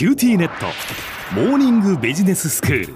[0.00, 0.64] QTnet。
[1.34, 2.94] モーニングビジネススクール。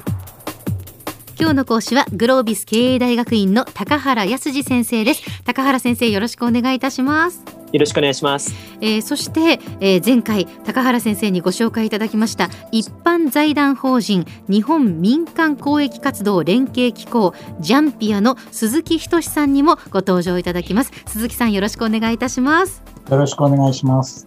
[1.38, 5.22] 今日の講師はグロービス経営大学院の高原康二先生です。
[5.44, 7.44] 高原先生よろしくお願いいたします。
[7.74, 8.54] よろしくお願いします。
[8.80, 24.24] えー、そして、えー、前回高原先生にご紹介いただきました一般財団法人日本民間公益活動連携機構 JANPIA の鈴木均さんにもご登場いただきます鈴木さんよろしくお願いいたしますよろしくお願いします。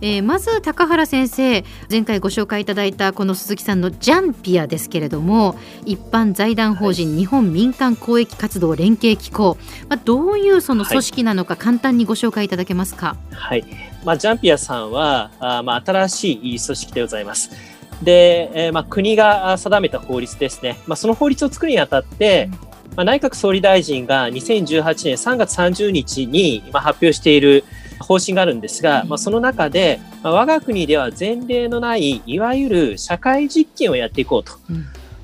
[0.00, 13.16] えー、まず高原先生前回ご紹介いただいたこの鈴木さんのジャンピアですけれども一般財団法人日本民間公益活動連携機構、まあ、どういうその組織なのか簡単にご紹介いただけますか？
[13.32, 13.64] はい。
[14.04, 17.50] まあ、ジャンピアさんは、あまあ、新しい組織でございます。
[18.02, 20.78] で、えー、まあ、国が定めた法律ですね。
[20.86, 22.48] まあ、その法律を作るにあたって、
[22.96, 27.64] まあ、内閣総理大臣が2018年3月30日に今発表している
[27.98, 34.54] 方針があるんですが、まあ、その中で、まあ、我が国では前例のない、いわゆる社会実験をやっていこうと。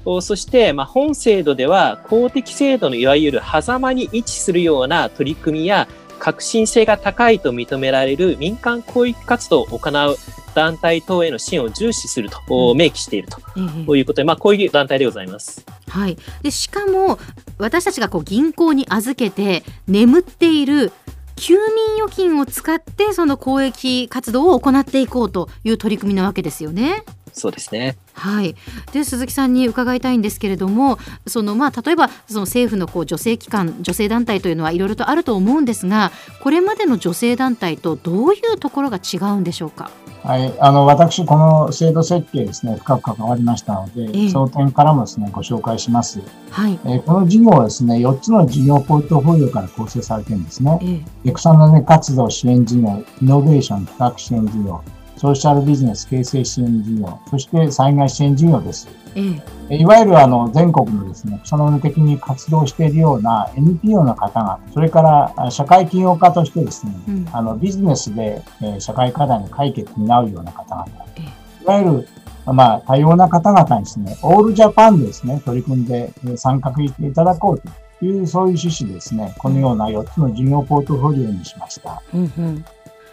[0.04, 5.88] うん、そして、まあ、本制度では公的制度のいわゆる狭間に位置するような取り組みや
[6.18, 10.16] 革新性が高いと認められる民間公益活動を行う
[10.54, 13.60] 団体等への支援を重視すると、うん、明記していると、う
[13.94, 15.64] ん、いうことで、まあ、こういう団体でございます。
[15.88, 17.18] はい、でしかも
[17.58, 20.92] 私たちがこう銀行に預けて眠っている
[21.36, 27.04] 休眠預金を使ってその公益活動を行っていこうという取り組みなわけですよね。
[27.36, 27.98] そうですね。
[28.14, 28.56] はい。
[28.92, 39.90] で鈴木さんに伺いたいんですけれども、そのまあ例えばその政府のこう女性機関、女性団体というのはいろいろとあると思うんですが、これまでの女性団体とどういうところが違うんでしょうか？
[40.22, 46.20] はい、あの私、この制度設計ですね、深く関わりましたので、えー、その点からもですね、ご紹介します。
[46.50, 46.80] はい。
[46.84, 51.04] えー、この事業はですね、4つの事業ポートフォリオから構成されているんですね。
[51.24, 54.82] えー、草の根活動支援事業、イノベーション企画支援事業、
[55.16, 58.88] ソーシャルビジネス形成支援事業、そして災害支援事業です。
[59.14, 59.22] え
[59.70, 72.08] え、いわゆるあの全国のですね、草の根的に活動しているような NPO の方々、それから社会起業家としてですね、うん、あのビジネスで、えー、社会課題の解決に担うような方々、ええ、いわゆる
[72.52, 82.02] まあ、多様な方々にですね、オールジャパンでですね、取り組んで参画していただこうという、そういう趣旨ですね、このような4つの事業ポートフォリオにしました。
[82.14, 82.64] うんうん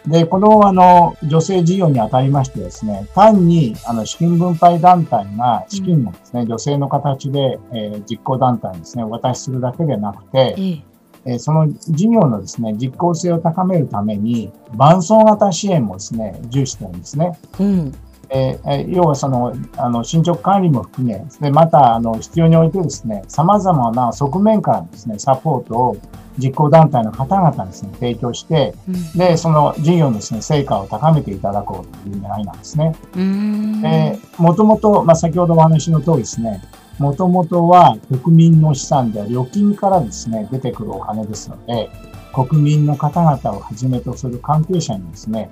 [0.06, 10.82] で、この、あの、女性事業にあたりましてですね、単に、あの、資金分配団体が資金をですね、うん、女性の形で、えー、実行団体にですね、お渡しするだけでなくて、え
[11.24, 11.34] え。
[11.36, 17.38] ー、その事業のですね、実効性を高めるために、伴走型支援もですね、重視してるんですね。
[17.58, 17.94] うん
[18.30, 25.96] えー、要はその、あの、進捗管理も含め、で、また、あの、必要においてですね、様々な側面からですね、サポートを
[26.38, 32.94] 実行団体の方々にですね、提供して、うん、で、その事業のですね、成果を高めていただこうという狙いなんですね。
[33.16, 36.62] えー、もともと、まあ、先ほどお話の通りですね、
[36.98, 41.90] もともとは国民の資産である預金からですね、出てくるお金ですので、
[42.32, 45.50] 国民の方々をはじめとする関係者にですね、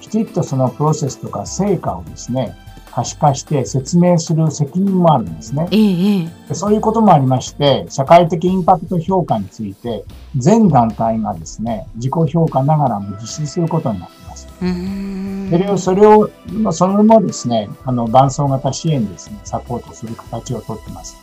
[0.00, 2.56] きちっとそのプロセスとか成果をですね、
[2.98, 5.68] 可視化して説明する責任もあるんですね。
[5.70, 10.04] ええ、そういうこともありまして、社会的インパクト評価について、
[10.36, 14.48] 全団体がですね、自己評価ながらも実施することになっています。
[14.58, 21.16] それを、それを、そのもですね、あの、伴走型支援ですね、サポートする形をとっています。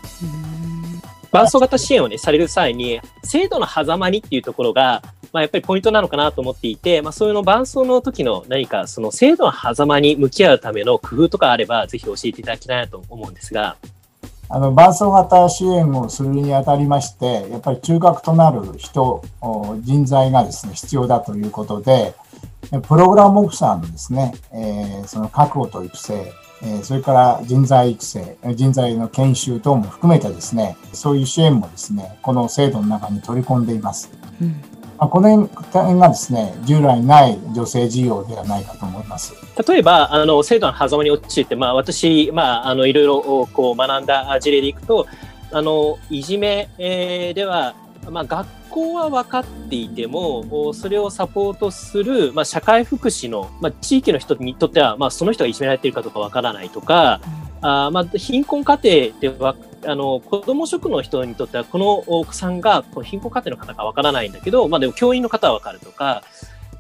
[1.32, 5.04] 伴走型支援をね、される際に、制度の狭間にっていうところが、
[5.36, 13.76] まあ、やっぱりポイントなのかなと思っていて、まあ、そういうの伴走の時の何かその制度の狭間に向き合うための工夫とかあれば、ぜひ教えていただきたいなと思うんですが。
[14.48, 19.26] あの、伴走型支援をするにあたりまして、やっぱり中核となる人、
[19.82, 22.16] 人材がですね、必要だということで、
[22.88, 26.32] プログラムオフィサーのですね、えー、その確保と育成、
[26.64, 34.10] えー、それから人材育成、人材の研修等も含めてですね、そういう支援もですね、この制度の中に取り込んでいます。
[34.42, 39.34] うんまあ、この点がですね、従来ない女性事業ではないかと思います。
[39.68, 45.06] 例えば、あの、制度の狭間に陥って、まあ、私、まあ、あの、いろいろ、こう、学んだ事例でいくと、
[45.52, 47.76] あの、いじめ、えー、では、
[48.10, 57.20] まあ、学校は分かっていても、それをサポートする、まあ、社会福祉の、まあ、地域の人にとっては、まあ、その人がいじめられているかどうか分からないとか、
[57.62, 59.56] あまあ、貧困家庭では、
[59.88, 66.24] あの、子供職の人にとっては、このお子さんが、この貧困家庭の方かわからないんだけど、まあでも教員の方はわかるとか、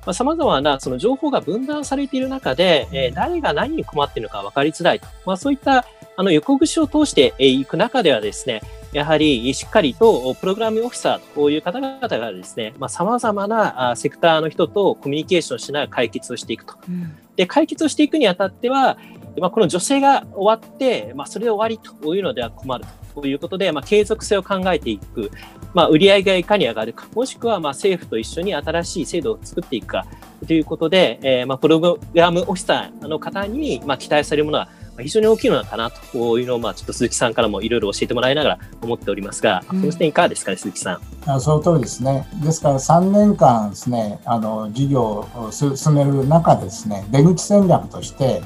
[0.06, 5.07] まあ、様々なその情報が分断されている中で、えー、誰が何に困っているのか分かりづらいと。
[5.25, 5.86] まあそういった、
[6.18, 8.62] あの、横串を通していく中ではですね、
[8.94, 16.75] やはりしっかりとプログラムオフィサーという方々がですね、まあ、様々なセクターの人とコミュニケーションしながら解決をしていくと。
[16.88, 18.98] うん、で、解決をしていくにあたっては、
[19.40, 23.26] まあ、この女性が終わって、まあ、それで終わりというのでは困ると。
[23.26, 25.32] いうことで、まあ、継続性を考えていく、
[25.74, 30.06] まあ、売上がいかに上がるか、もしくはまあ政府と一緒に新しい制度を作っていくか。
[30.46, 34.68] ということで、えー、まあプログラムオフィサーの方にまあ期待されるものは
[35.00, 36.40] 非常に大きいのかなと。
[36.40, 41.00] いうのを、まあ、ちょっと鈴木さんからもいろいろ教えてもらいながら思っておりますが、この点いかがですかね、鈴木さん。
[41.30, 42.28] あその通りですね。
[42.44, 45.02] ですから3年間ですね、あの、事業
[45.36, 48.42] を進める中でですね、出口戦略として、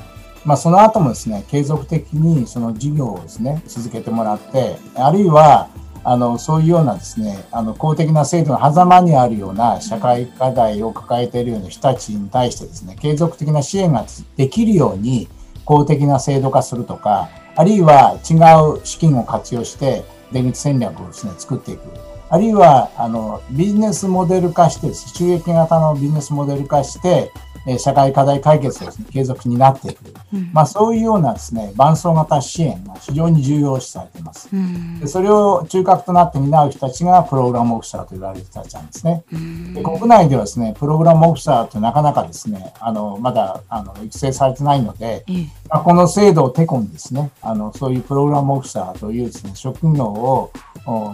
[0.45, 5.69] まあ、その後もですね、継続的にその事業をですね、続けてもらって、あるいは、
[6.03, 14.05] あの、そういうようなですね、あの、公的な制度の狭間にあるような社会課題を抱えているような人たちに対してですね、継続的な支援が
[14.37, 15.27] できるように、
[15.65, 18.35] 公的な制度化するとか、あるいは違
[18.79, 21.81] う資金を活用して出口戦略をですね、作っていく。
[22.29, 27.31] あるいは、あの、ビジネスモデル化して、収益型のビジネスモデル化して、
[27.67, 30.01] え社会課題解決がです、ね、継続になっていく、
[30.33, 45.25] うん、まあ、そういうようなですね伴走型支援が非常に重要視されています、うん、でそれを中核となって担う人たちがプログラムオフィサーと言われる人たちなんですね、うん、で国内ではですねプログラムオフィサーってなかなかですねあのまだあの育成されてないので、
[45.69, 50.51] まあ、この制度をてこにですねあのそういうプログラムオフィサーというですね職業を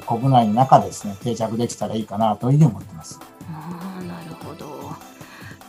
[0.08, 3.20] 国内の中でですね定着できたらいいかなというふうに思ってます。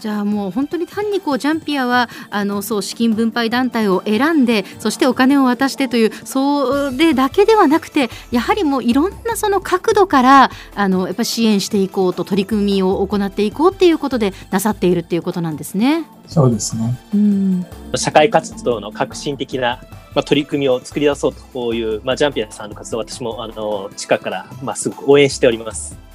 [0.06, 16.04] じゃあもう本当に単にこうジャンピアはあのそう資金分配団体を選んでそしてお金を渡してというそれだけではなくてやはりもういろんなその角度からあのやっぱ支援していこうと取り組みを行っていこうっていうことでなさっているっていうことなんですね。
[16.28, 17.66] そうですね、うん、
[17.96, 19.80] 社会活動の革新的な
[20.14, 26.06] まあ、取り組みを作り出そうという、まあ、ジャンピアさんの活動私もあの近くから、まあ、すごく応援しております。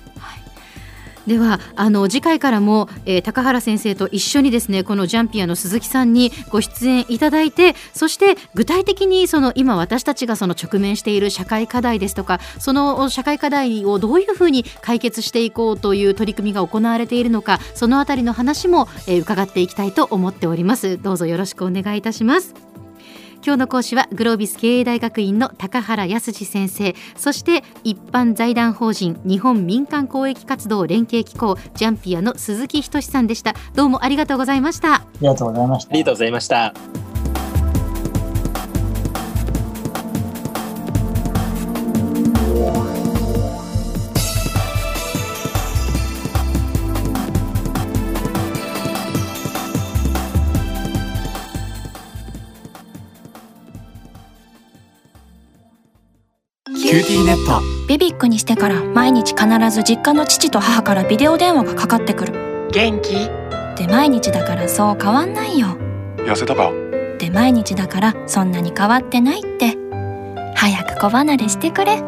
[1.27, 20.97] ではあの次回からも、えー、高原先生と一緒にですねこのジャンピアの鈴木さんにご出演いただいてそして具体的にその今私たちがその直面している社会課題ですとかその社会課題をどういうふうに解決していこうという取り組みが行われているのかそのあたりの話も、えー、伺っていきたいと思っております。
[20.97, 22.70] どうぞよろしくお願いいたします。
[23.43, 26.95] 今日の講師はグロービス経営大学院の高原康先生。
[27.15, 33.55] そして一般財団法人日本民間公益活動連携機構ジャンピアの鈴木仁さんでした。
[33.75, 34.95] どうもありがとうございました。
[34.95, 35.91] ありがとうございました。
[35.91, 37.00] ありがとうございました
[56.91, 57.61] QTnet。
[57.87, 62.67] BBIQ にしてから毎日必ず実家の父と母からビデオ電話がかかってくる。
[62.73, 63.29] 元気？
[63.77, 65.77] で毎日だからそう変わんないよ。
[66.17, 66.69] 痩せたか？
[67.17, 69.77] で毎日だからそんなに変わってないって。
[70.53, 72.03] 早く子離れしてくれ。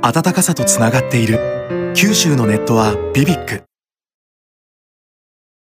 [0.00, 1.92] 暖かさとつながっている。
[1.94, 3.64] 九州のネットは BBIQ